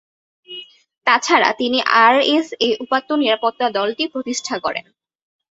[1.07, 4.85] তাছাড়া তিনি আরএসএ উপাত্ত নিরাপত্তা দলটি প্রতিষ্ঠা করেন।